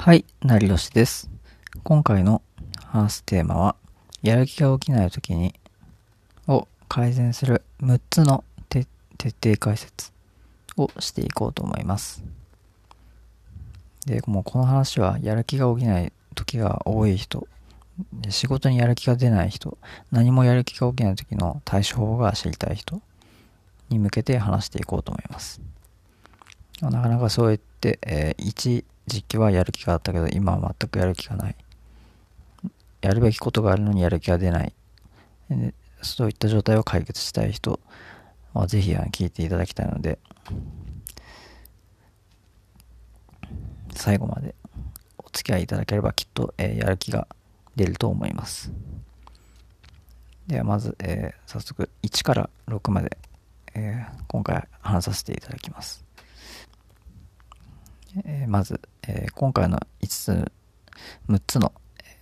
[0.00, 1.30] はい、成吉です。
[1.82, 2.40] 今回の
[2.86, 3.76] 話すテーマは、
[4.22, 5.54] やる気が起きない時に、
[6.48, 10.10] を改善する6つの徹底解説
[10.78, 12.24] をしていこうと思います。
[14.06, 17.46] で、もうこの話は、やる気が起きない時が多い人、
[18.30, 19.76] 仕事にやる気が出ない人、
[20.10, 23.02] 何もやる気が起きない時の対処法が知りたい人
[23.90, 25.60] に向けて話していこうと思います。
[26.80, 31.56] なかなかそうやって、えー一時期はやる気があったけど、今は全くやる気がない。
[33.00, 34.72] やるべきことがあるのにやる気が出ない。
[36.02, 37.80] そういった状態を解決したい人
[38.52, 40.18] は、ぜひ聞いていただきたいので、
[43.94, 44.54] 最後まで
[45.18, 47.26] お付き合いいただければきっと、えやる気が
[47.76, 48.72] 出ると思います。
[50.46, 53.16] ではまず、えー早速1から6まで、
[53.74, 56.04] えー今回話させていただきます。
[58.24, 58.80] えーまず、
[59.12, 60.52] えー今回の5つ、
[61.28, 62.16] 6つの、え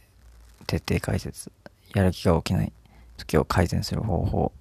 [0.67, 1.53] 徹底解説、
[1.95, 2.73] やる気が起きない
[3.19, 4.53] 時を改善する方法。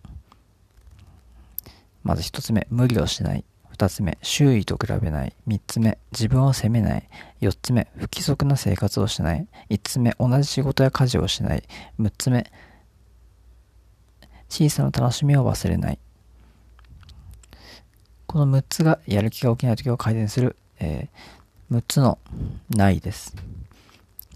[2.03, 3.45] まず1つ目、無理をしない。
[3.71, 5.33] 2つ目、周囲と比べない。
[5.47, 7.07] 3つ目、自分を責めない。
[7.39, 9.47] 4つ目、不規則な生活をしない。
[9.69, 11.63] 5つ目、同じ仕事や家事をしない。
[11.97, 12.51] 6つ目、
[14.49, 15.99] 小さな楽しみを忘れない。
[18.25, 21.36] この6つがやる気が起きない時を改善する、えー
[21.69, 22.17] 6つの
[22.69, 23.35] ないです。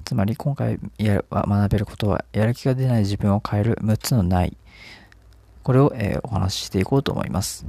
[0.04, 4.58] つまり今回やる学べることは、やる気が出ない自分を変える6つのない。
[5.64, 7.66] これを、えーお話ししていこうと思います。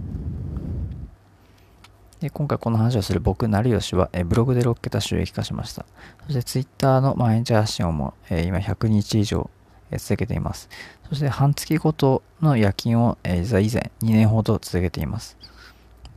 [2.18, 5.86] で今回この話をする僕、成吉は、えブログで6桁収益化しました。
[6.26, 9.48] そして Twitter の毎日発信をも、え今100日以上、
[9.92, 10.68] え続けています。
[11.08, 15.36] そして半月ごとの夜勤を、えー以前2年ほど続けています。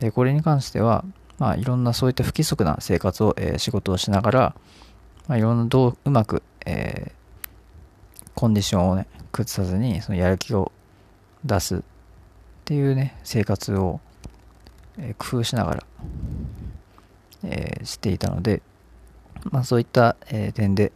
[0.00, 1.04] で、これに関しては、
[1.38, 4.54] まあ、いろんなそういった不規則な生活を、えー仕事をしながら、
[5.28, 7.16] まあ、いろんなどううまく、えー
[8.34, 10.70] コンディションをね、崩さずに、そのやる気を
[11.44, 11.80] 出すっ
[12.66, 14.00] ていうね、生活を、
[14.98, 15.84] えー工夫しながら、
[17.44, 18.62] えーしていたので、
[19.50, 20.92] まあ、そういった、えー点で、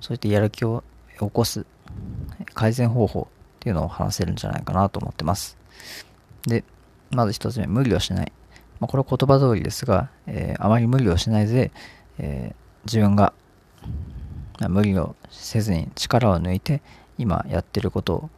[0.00, 0.84] そういったやる気を
[1.18, 1.64] 起こす
[2.54, 5.56] 改善方法っていうのを話せるんじゃないかなと思ってます。
[6.46, 6.64] で、
[7.10, 8.32] まず一つ目、無理をしない。
[8.80, 11.70] まあ、これは言葉通りですが、えーあまり無理をしないで、
[12.18, 12.56] えー
[12.86, 13.32] 自分が
[14.60, 16.82] まあ無理をせずに力を抜いて
[17.18, 18.30] 今やってることを、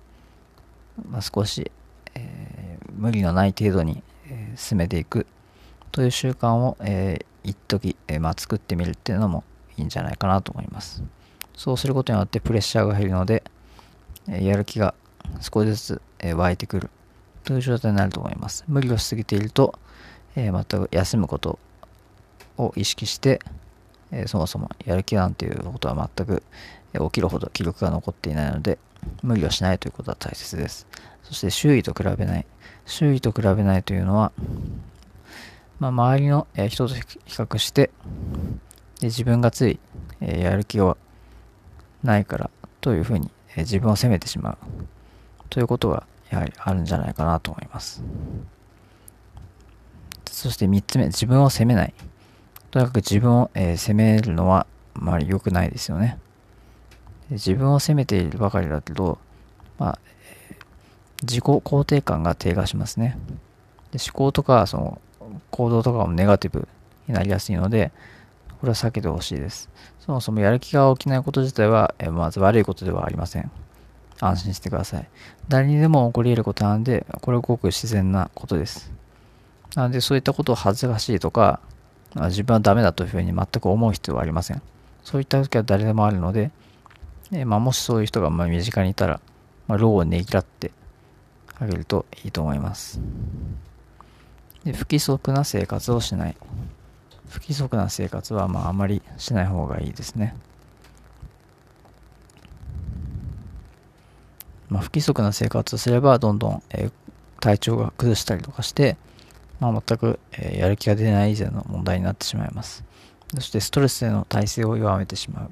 [1.11, 1.71] まあ、少し、
[2.15, 5.27] えー無理のない程度に、え進めていく
[5.93, 9.45] という習慣を、えー一時、えーまあ、作ってみるっていうのも
[9.77, 11.03] いいんじゃないかなと思います。
[11.57, 13.43] そうすることによってプレッシャーが減るので、
[14.29, 14.95] えやる気が
[15.41, 16.91] 少しずつ、え湧いてくる
[17.45, 18.65] という状態になると思います。
[18.69, 19.79] 無理をしすぎていると、
[20.37, 21.59] えー全く休むこと
[22.57, 23.41] を意識して、
[24.11, 26.43] えーそもそもやる気なんていうことは全く、
[26.93, 28.79] 起きるほど記録が残っていないので、
[29.23, 30.87] 無理をしないということは大切です。
[31.23, 32.47] そして周囲と比べない。
[32.87, 34.33] 周囲と比べないというのは、
[35.79, 37.91] まあ、周りの、人と比較して、
[39.01, 39.79] で自分がつい、
[40.21, 40.97] えやる気が
[42.03, 42.51] ないから
[42.81, 44.57] というふうに、え自分を責めてしまう
[45.51, 48.03] ということがやはりあるんじゃないかなと思います。
[50.39, 51.93] そして3つ目、自分を責めない。
[52.71, 56.17] とにかく自分を、えー責めるのはあまり良くないですよね。
[57.31, 59.19] 自分を責めているばかりだけど、
[59.79, 59.99] まあ、
[60.51, 60.57] え
[61.23, 63.19] 自己肯定感が低下しますね。
[63.91, 65.01] で思考とかその
[65.51, 66.69] 行動とかもネガティブ
[67.09, 67.91] になりやすいので、
[68.61, 69.69] これは避けてほしいです。
[69.99, 73.51] そもそもやる気が起きないこと自体は、えまず悪いことではありません。
[74.21, 75.09] 安心してください。
[75.49, 78.93] 誰にでも起こり得ることなので、これはごく自然なことです。
[79.75, 81.61] なので、そういったことを恥ずかしいとか、
[82.15, 84.63] 自分はダメだというふうに全く思う必要はありません。
[85.05, 86.51] そういった時は誰でもあるので、
[87.33, 89.21] えまあ、もしそういう人がまあ身近にいたら、
[89.67, 90.71] まあ、労をねぎらって
[91.59, 93.01] あげるといいと思います。
[94.65, 96.37] で不規則な生活をしない。
[97.29, 100.35] 不規則な生活はまああまりしない方がいいですね。
[104.69, 106.91] まあ、不規則な生活をすればどんどん、え
[107.41, 108.97] 体調が崩したりとかして、
[109.61, 112.85] まあ、全く、えーやる気が出ない以前の問題になってしまいます。
[113.35, 115.51] そしてストレスでの耐性を弱めてしまう。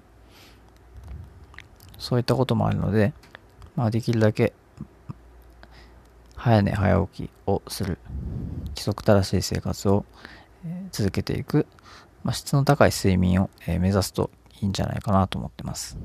[1.98, 3.12] そういったこともあるので、
[3.74, 4.52] まあ、できるだけ
[6.36, 7.98] 早寝早起きをする
[8.68, 10.04] 規則正しい生活を、
[10.64, 11.66] え続けていく、
[12.22, 14.30] まあ、質の高い睡眠を、え目指すと
[14.60, 15.98] いいんじゃないかなと思ってます。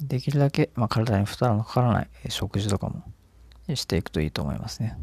[0.00, 3.02] できるだけ、まあ、体に負担のかからないえ食事とかも
[3.74, 4.96] していくといいと思いますね。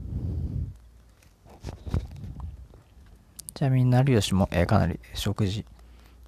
[3.54, 5.66] ちなみに成吉も、えーかなり食事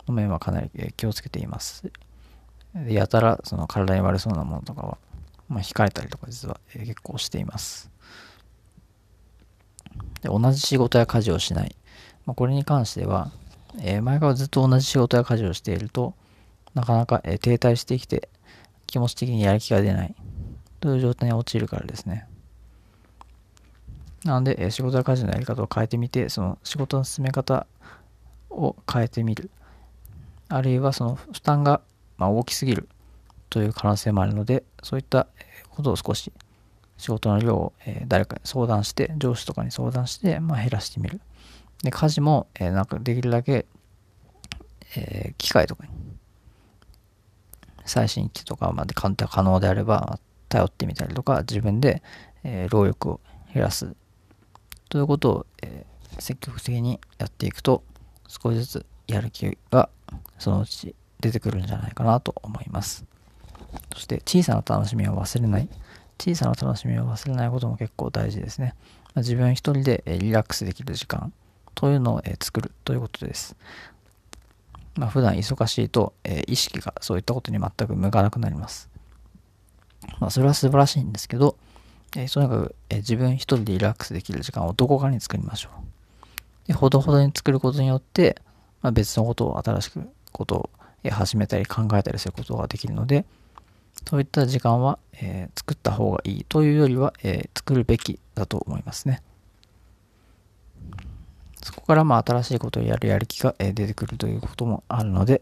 [0.07, 1.83] の面はかなりえ気をつけています。
[2.87, 4.97] やたらその体に悪そうなものとかは、
[5.49, 7.89] まあ、控えたりとか実は結構しています。
[10.21, 11.75] で同じ仕事や家事をしない。
[12.25, 13.31] まあ、これに関しては、
[13.79, 16.13] えー、前からずっと同じ仕事や家事をしていると、
[16.73, 18.29] なかなか、えー、停滞してきて、
[18.85, 20.15] 気持ち的にやる気が出ない
[20.79, 22.27] という状態に陥るからですね。
[24.27, 27.65] なので、え、仕事や家事のやり方を変えてみて、その仕事の進め方
[28.49, 29.49] を変えてみる。
[30.49, 31.81] あるいはその負担が、
[32.17, 32.89] ま、大きすぎる
[33.49, 35.27] という可能性もあるので、そういった
[35.69, 36.33] ことを少し
[36.97, 41.21] 仕事の量を、え、誰かに相談して、上司とかに相談して、ま、減らしてみる。
[41.83, 43.65] で、家事も、え、なんかできるだけ、
[44.97, 45.91] え、機械とかに、
[47.85, 49.09] 最新機とかまで可
[49.43, 50.19] 能であれば、
[50.49, 52.01] 頼ってみたりとか、自分で、
[52.43, 53.19] え、労力を
[53.53, 53.95] 減らす。
[54.89, 57.83] ということを、えー、積極的にやっていくと、
[58.27, 59.89] 少しずつやる気が
[60.37, 63.05] そのうち出てくるんじゃないかなと思います。
[63.93, 65.69] そして小さな楽しみを忘れない。
[66.19, 68.75] 小さな楽しみを忘れないことも結構大事ですね。
[69.15, 71.31] 自分一人でリラックスできる時間
[71.75, 73.55] というのを作るということです。
[74.95, 78.89] まあ、普段忙しいとえ意識がそういったことに全く向かなくなります。
[80.19, 81.57] まあ、それは素晴らしいんですけど、
[82.15, 86.67] えとにかく、え自分一人でリラックスできる時間をどこかに作りましょう。
[86.67, 88.41] でほどほどに作ることによって、
[88.81, 90.69] まあ、別のことを新しくことを
[91.09, 93.25] 始めたり考えたりすることができるので、
[94.07, 99.21] そういった時間は、えー、作った方がいいというよりは、え、作るべきだと思いますね。
[101.61, 105.41] そこからまあ新しいことをやるやる気が、え、出てくるということもあるので、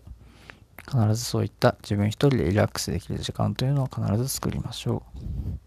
[0.88, 5.65] 必ずそういった自分一人でリラックスできる時間というのを必ず作りましょう。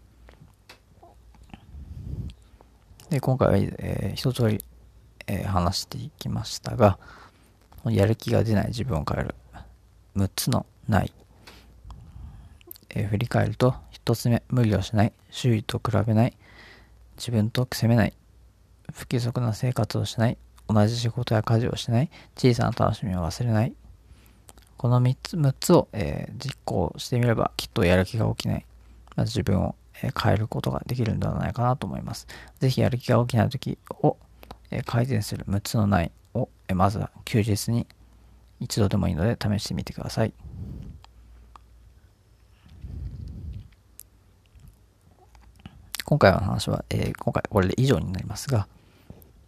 [3.09, 4.63] で、今回は、えー、一通り、
[5.25, 6.99] えー、話していきましたが、
[7.85, 9.35] やる気が出ない自分を変える。
[10.15, 11.13] 6つのない。
[12.89, 13.75] えー、振り返ると、
[14.05, 16.37] 1つ目、無理をしない、周囲と比べない、
[17.17, 18.13] 自分と責めない、
[18.93, 23.73] 不規則な生活をしない、同じ仕事や家事をしない、小さな楽しみを忘れない。
[24.77, 28.65] この3つ ,6 つを、えー、実行してみれば、きっとやる気が起きない、
[29.15, 32.27] まず自分を、変えることができるんではないかなと思います。
[32.59, 34.17] ぜひやる気が起きな時を、
[34.85, 37.87] 改善する6つのないを、まずは休日に
[38.59, 40.33] 一度でもいいので試してみてください。
[46.05, 48.67] 今回の話は、えー、今回これで以上になりますが、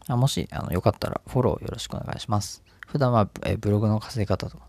[0.07, 2.63] もしあのよかったらフォローよろしくお願いします。
[2.87, 4.59] 普段は、えー、ブログの稼ぎ方と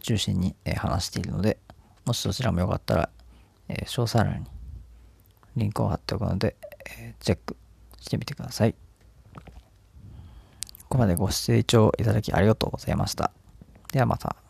[0.00, 1.58] 中心に、えー、話しているので、
[2.04, 3.10] もしそちらもよかったら、
[3.68, 4.46] えー、詳細欄に
[5.56, 6.56] リンクを貼っておくので、
[6.98, 7.56] えチェック
[8.00, 8.74] してみてください。
[10.82, 13.30] ここまでご視聴いただきありがとうございました。
[13.92, 14.43] ではまた。